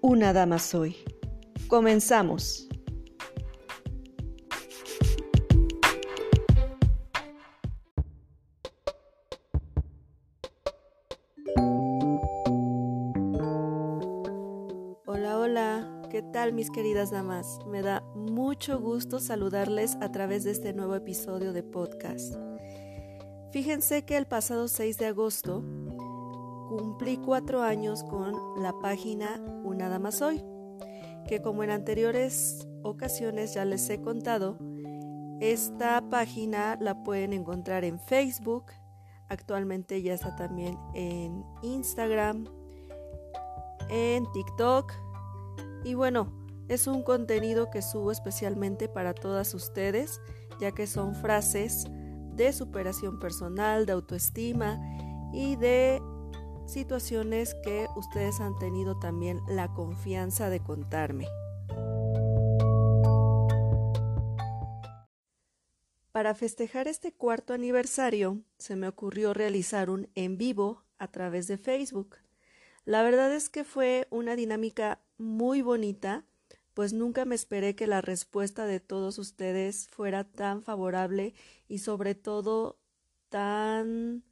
[0.00, 0.96] Una Dama Soy.
[1.66, 2.68] Comenzamos.
[15.04, 17.58] Hola, hola, ¿qué tal mis queridas damas?
[17.66, 22.36] Me da mucho gusto saludarles a través de este nuevo episodio de podcast.
[23.50, 25.64] Fíjense que el pasado 6 de agosto
[26.68, 30.44] cumplí cuatro años con la página Una Dama Soy,
[31.26, 34.58] que como en anteriores ocasiones ya les he contado,
[35.40, 38.66] esta página la pueden encontrar en Facebook,
[39.28, 42.46] actualmente ya está también en Instagram,
[43.88, 44.92] en TikTok.
[45.84, 46.32] Y bueno,
[46.68, 50.20] es un contenido que subo especialmente para todas ustedes,
[50.60, 51.86] ya que son frases
[52.34, 54.78] de superación personal, de autoestima
[55.32, 56.02] y de
[56.68, 61.26] situaciones que ustedes han tenido también la confianza de contarme.
[66.12, 71.58] Para festejar este cuarto aniversario, se me ocurrió realizar un en vivo a través de
[71.58, 72.16] Facebook.
[72.84, 76.24] La verdad es que fue una dinámica muy bonita,
[76.74, 81.34] pues nunca me esperé que la respuesta de todos ustedes fuera tan favorable
[81.68, 82.78] y sobre todo
[83.28, 84.24] tan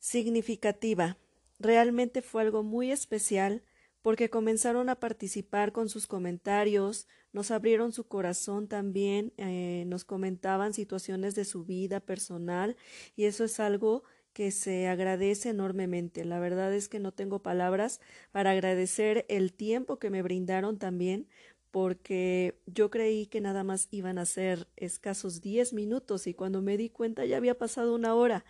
[0.00, 1.18] significativa.
[1.60, 3.62] Realmente fue algo muy especial
[4.02, 10.72] porque comenzaron a participar con sus comentarios, nos abrieron su corazón también, eh, nos comentaban
[10.72, 12.76] situaciones de su vida personal
[13.14, 14.02] y eso es algo
[14.32, 16.24] que se agradece enormemente.
[16.24, 18.00] La verdad es que no tengo palabras
[18.32, 21.28] para agradecer el tiempo que me brindaron también,
[21.70, 26.76] porque yo creí que nada más iban a ser escasos diez minutos y cuando me
[26.76, 28.44] di cuenta ya había pasado una hora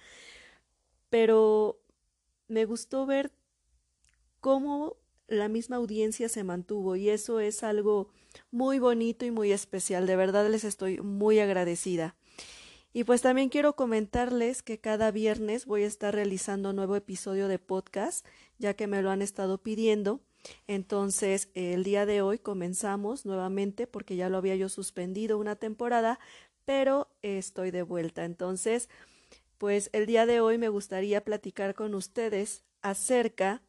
[1.10, 1.80] pero
[2.48, 3.30] me gustó ver
[4.40, 4.96] cómo
[5.28, 8.08] la misma audiencia se mantuvo y eso es algo
[8.50, 10.06] muy bonito y muy especial.
[10.06, 12.16] De verdad les estoy muy agradecida.
[12.92, 17.46] Y pues también quiero comentarles que cada viernes voy a estar realizando un nuevo episodio
[17.46, 18.26] de podcast,
[18.58, 20.20] ya que me lo han estado pidiendo.
[20.66, 26.18] Entonces, el día de hoy comenzamos nuevamente porque ya lo había yo suspendido una temporada,
[26.64, 28.24] pero estoy de vuelta.
[28.24, 28.88] Entonces,
[29.60, 33.62] pues el día de hoy me gustaría platicar con ustedes acerca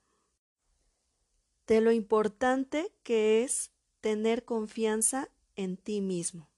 [1.68, 6.50] de lo importante que es tener confianza en ti mismo.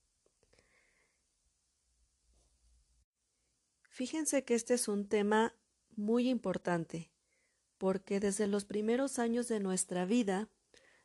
[3.82, 5.56] Fíjense que este es un tema
[5.96, 7.10] muy importante,
[7.80, 10.48] porque desde los primeros años de nuestra vida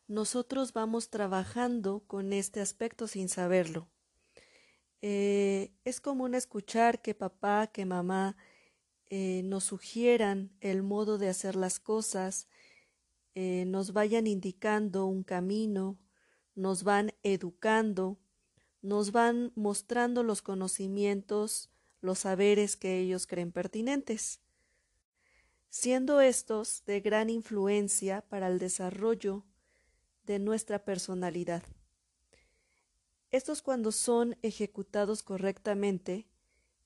[0.07, 3.89] nosotros vamos trabajando con este aspecto sin saberlo.
[5.01, 8.37] Eh, es común escuchar que papá, que mamá
[9.11, 12.49] eh, nos sugieran el modo de hacer las cosas,
[13.35, 15.99] eh, nos vayan indicando un camino,
[16.57, 18.19] nos van educando,
[18.83, 21.71] nos van mostrando los conocimientos,
[22.01, 24.41] los saberes que ellos creen pertinentes,
[25.71, 29.45] siendo estos de gran influencia para el desarrollo
[30.25, 31.63] de nuestra personalidad.
[33.31, 36.27] Estos cuando son ejecutados correctamente,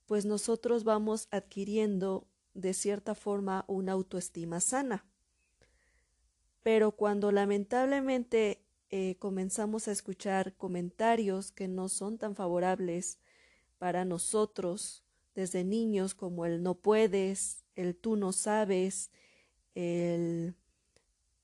[0.07, 5.05] pues nosotros vamos adquiriendo de cierta forma una autoestima sana.
[6.63, 8.61] Pero cuando lamentablemente
[8.91, 13.19] eh, comenzamos a escuchar comentarios que no son tan favorables
[13.79, 15.03] para nosotros
[15.35, 19.11] desde niños como el no puedes, el tú no sabes,
[19.75, 20.55] el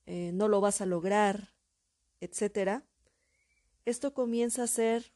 [0.07, 1.53] eh, no lo vas a lograr,
[2.21, 2.85] etcétera,
[3.89, 5.13] esto comienza a ser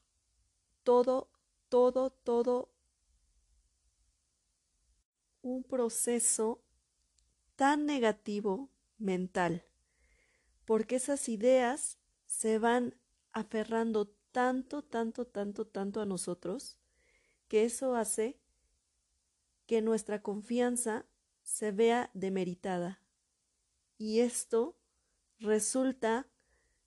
[0.82, 1.30] todo,
[1.68, 2.72] todo, todo
[5.42, 6.62] un proceso
[7.56, 9.64] tan negativo mental,
[10.64, 12.94] porque esas ideas se van
[13.32, 16.78] aferrando tanto, tanto, tanto, tanto a nosotros,
[17.48, 18.40] que eso hace
[19.66, 21.04] que nuestra confianza
[21.42, 23.02] se vea demeritada.
[23.98, 24.76] Y esto
[25.38, 26.26] resulta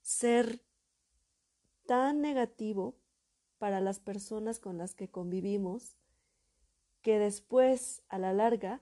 [0.02, 0.65] ser
[1.86, 2.96] tan negativo
[3.58, 5.96] para las personas con las que convivimos
[7.02, 8.82] que después, a la larga,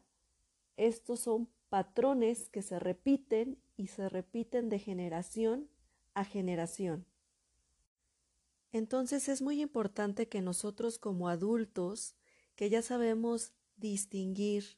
[0.77, 5.69] estos son patrones que se repiten y se repiten de generación
[6.13, 7.05] a generación.
[8.71, 12.15] Entonces es muy importante que nosotros como adultos,
[12.55, 14.77] que ya sabemos distinguir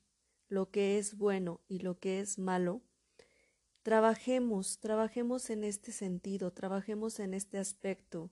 [0.49, 2.81] lo que es bueno y lo que es malo,
[3.85, 8.31] trabajemos, trabajemos en este sentido, trabajemos en este aspecto.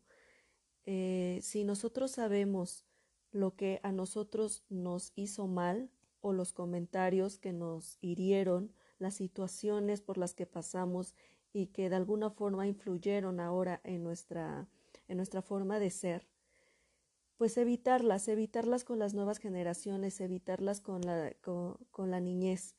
[0.88, 2.86] Eh, si nosotros sabemos
[3.32, 5.92] lo que a nosotros nos hizo mal
[6.22, 11.14] o los comentarios que nos hirieron, las situaciones por las que pasamos
[11.54, 14.68] y que de alguna forma influyeron ahora en nuestra,
[15.08, 16.26] en nuestra forma de ser,
[17.38, 22.76] pues evitarlas, evitarlas con las nuevas generaciones, evitarlas con la, con la niñez,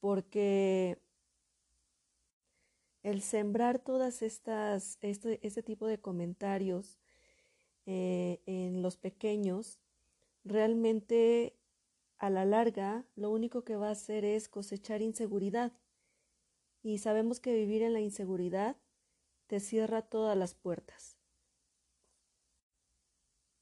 [0.00, 1.05] porque
[3.06, 6.98] el sembrar todas estas, este, este tipo de comentarios
[7.86, 9.78] eh, en los pequeños,
[10.44, 11.54] realmente
[12.18, 15.72] a la larga lo único que va a hacer es cosechar inseguridad.
[16.82, 18.76] Y sabemos que vivir en la inseguridad
[19.46, 21.16] te cierra todas las puertas.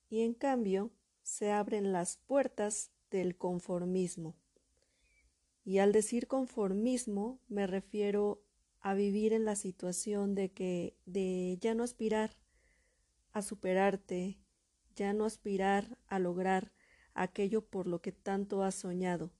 [0.08, 0.90] Y en cambio
[1.22, 4.36] se abren las puertas del conformismo.
[5.66, 8.43] Y al decir conformismo me refiero
[8.84, 12.36] a vivir en la situación de que de ya no aspirar
[13.32, 14.38] a superarte,
[14.94, 16.70] ya no aspirar a lograr
[17.14, 19.32] aquello por lo que tanto has soñado.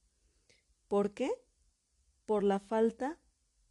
[0.88, 1.30] ¿Por qué?
[2.24, 3.20] Por la falta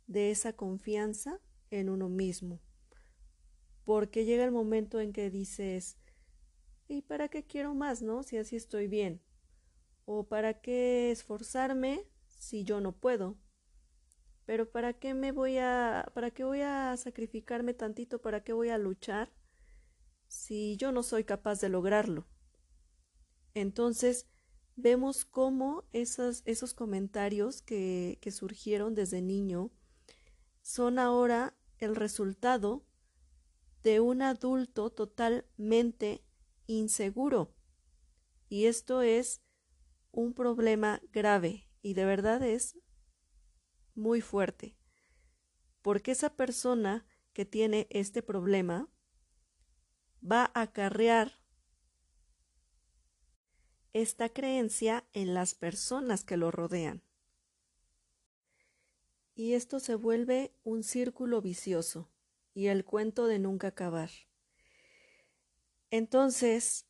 [0.06, 1.40] de esa confianza
[1.72, 2.62] en uno mismo.
[3.84, 5.98] Porque llega el momento en que dices,
[6.88, 8.22] ¿y para qué quiero más, no?
[8.22, 9.24] Si así estoy bien.
[10.06, 13.40] ¿O para qué esforzarme si yo no puedo?
[14.46, 18.22] Pero ¿para qué me voy a para qué voy a sacrificarme tantito?
[18.22, 19.32] ¿Para qué voy a luchar
[20.28, 22.28] si yo no soy capaz de lograrlo?
[23.54, 24.28] Entonces,
[24.76, 26.44] vemos cómo esos,
[26.74, 29.72] comentarios que, que surgieron desde niño
[30.62, 32.86] son ahora el resultado
[33.84, 36.24] de un adulto totalmente
[36.68, 37.54] inseguro.
[38.50, 39.42] Y esto es
[40.12, 42.78] un problema grave y de verdad es
[43.96, 44.76] muy fuerte,
[45.82, 48.90] porque esa persona que tiene este problema
[50.24, 51.40] va a acarrear
[53.94, 57.04] esta creencia en las personas que lo rodean.
[59.36, 62.10] Y esto se vuelve un círculo vicioso
[62.54, 64.10] y el cuento de nunca acabar.
[65.90, 66.88] Entonces,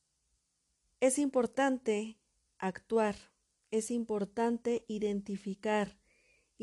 [0.99, 2.17] es importante
[2.57, 3.15] actuar,
[3.71, 5.97] es importante identificar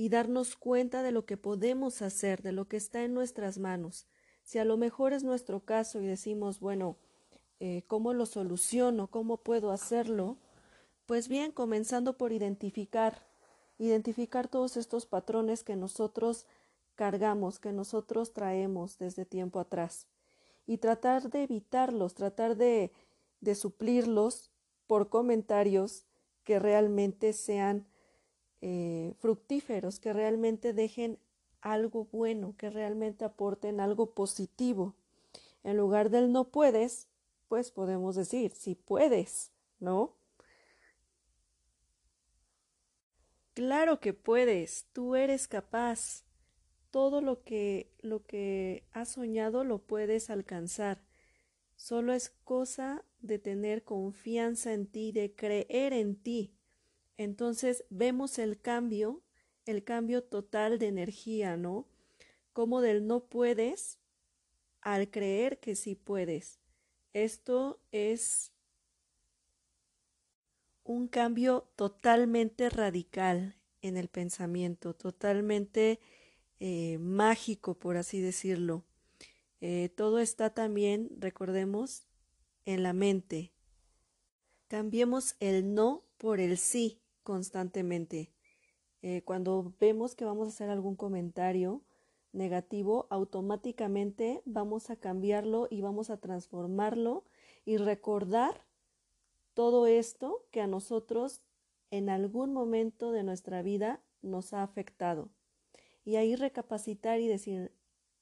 [0.00, 4.06] y darnos cuenta de lo que podemos hacer, de lo que está en nuestras manos.
[4.44, 6.96] Si a lo mejor es nuestro caso y decimos, bueno,
[7.58, 9.08] eh, ¿cómo lo soluciono?
[9.08, 10.38] ¿Cómo puedo hacerlo?
[11.04, 13.26] Pues bien, comenzando por identificar,
[13.76, 16.46] identificar todos estos patrones que nosotros
[16.94, 20.06] cargamos, que nosotros traemos desde tiempo atrás
[20.66, 22.90] y tratar de evitarlos, tratar de,
[23.42, 24.50] de suplirlos
[24.86, 26.06] por comentarios
[26.44, 27.89] que realmente sean
[28.62, 31.18] eh, fructíferos, que realmente dejen
[31.62, 34.94] algo bueno, que realmente aporten algo positivo.
[35.62, 37.08] En lugar del no puedes,
[37.48, 40.14] pues podemos decir, si puedes, ¿no?
[43.54, 46.24] Claro que puedes, tú eres capaz.
[46.90, 51.02] Todo lo que lo que has soñado lo puedes alcanzar.
[51.76, 56.59] Solo es cosa de tener confianza en ti, de creer en ti
[57.20, 59.20] entonces vemos el cambio,
[59.66, 61.86] el cambio total de energía, ¿no?
[62.54, 63.98] Como del no puedes
[64.80, 66.60] al creer que sí puedes.
[67.12, 68.54] Esto es
[70.82, 76.00] un cambio totalmente radical en el pensamiento, totalmente
[76.58, 78.86] eh, mágico, por así decirlo.
[79.60, 82.06] Eh, todo está también, recordemos,
[82.64, 83.52] en la mente.
[84.68, 86.96] Cambiemos el no por el sí
[87.30, 88.32] constantemente.
[89.02, 91.80] Eh, cuando vemos que vamos a hacer algún comentario
[92.32, 97.22] negativo, automáticamente vamos a cambiarlo y vamos a transformarlo
[97.64, 98.66] y recordar
[99.54, 101.40] todo esto que a nosotros
[101.92, 105.30] en algún momento de nuestra vida nos ha afectado.
[106.04, 107.72] Y ahí recapacitar y decir,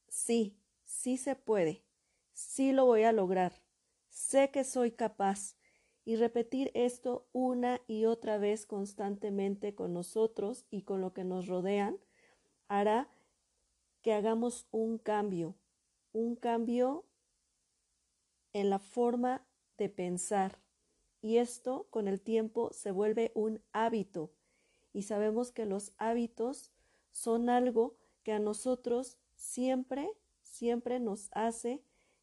[0.07, 1.83] sí, sí se puede,
[2.35, 3.62] sí lo voy a lograr,
[4.11, 5.57] sé que soy capaz,
[6.09, 11.49] y repetir esto una y otra vez constantemente con nosotros y con lo que nos
[11.49, 11.99] rodean
[12.67, 13.11] hará
[14.00, 15.55] que hagamos un cambio,
[16.15, 17.05] un cambio
[18.55, 19.45] en la forma
[19.77, 20.59] de pensar.
[21.21, 24.33] Y esto con el tiempo se vuelve un hábito
[24.95, 26.73] y sabemos que los hábitos
[27.11, 30.09] son algo que a nosotros siempre,
[30.41, 31.83] siempre nos hace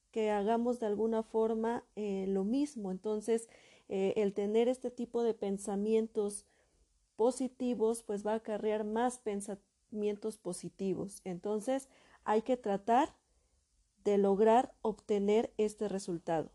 [0.09, 2.89] que hagamos de alguna forma eh, lo mismo.
[2.89, 3.47] Entonces,
[3.87, 6.45] eh, el tener este tipo de pensamientos
[7.15, 11.21] positivos, pues va a acarrear más pensamientos positivos.
[11.23, 11.89] Entonces,
[12.23, 13.15] hay que tratar
[14.03, 16.51] de lograr obtener este resultado.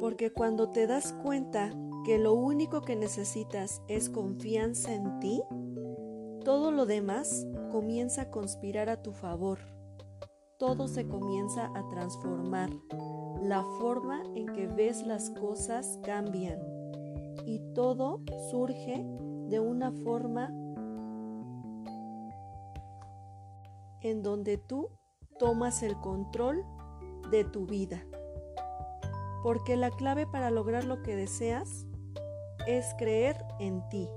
[0.00, 1.70] Porque cuando te das cuenta
[2.04, 5.42] que lo único que necesitas es confianza en ti,
[6.44, 9.75] todo lo demás comienza a conspirar a tu favor.
[10.58, 12.70] Todo se comienza a transformar.
[13.42, 16.58] La forma en que ves las cosas cambian
[17.44, 18.20] y todo
[18.50, 19.04] surge
[19.48, 20.50] de una forma
[24.00, 24.88] en donde tú
[25.38, 26.64] tomas el control
[27.30, 28.04] de tu vida.
[29.42, 31.86] Porque la clave para lograr lo que deseas
[32.66, 34.08] es creer en ti,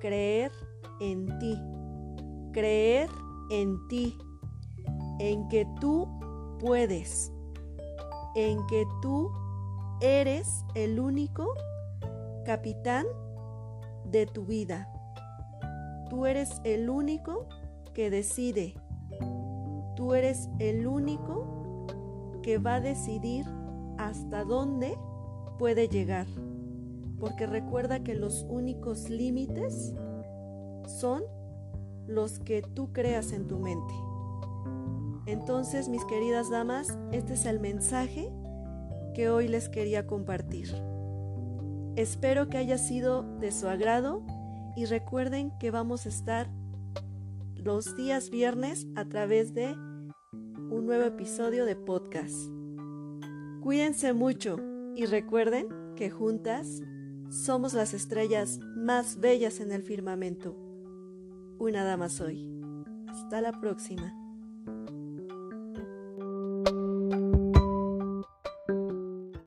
[0.00, 0.52] creer
[1.00, 1.60] en ti,
[2.52, 3.10] creer
[3.50, 4.16] en ti,
[5.18, 6.08] en que tú
[6.60, 7.32] puedes,
[8.34, 9.30] en que tú
[10.00, 11.54] eres el único
[12.44, 13.06] capitán
[14.04, 14.88] de tu vida.
[16.08, 17.48] Tú eres el único
[17.94, 18.74] que decide.
[19.96, 21.86] Tú eres el único
[22.42, 23.46] que va a decidir
[23.98, 24.96] hasta dónde
[25.58, 26.26] puede llegar.
[27.18, 29.94] Porque recuerda que los únicos límites
[30.86, 31.22] son
[32.06, 33.94] los que tú creas en tu mente.
[35.26, 38.30] Entonces, mis queridas damas, este es el mensaje
[39.14, 40.68] que hoy les quería compartir.
[41.96, 44.22] Espero que haya sido de su agrado
[44.76, 46.48] y recuerden que vamos a estar
[47.54, 52.34] los días viernes a través de un nuevo episodio de podcast.
[53.62, 54.58] Cuídense mucho
[54.94, 56.82] y recuerden que juntas
[57.30, 60.56] somos las estrellas más bellas en el firmamento.
[61.58, 62.48] Una dama soy.
[63.08, 64.25] Hasta la próxima.